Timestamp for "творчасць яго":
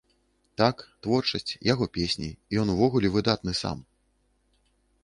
1.07-1.85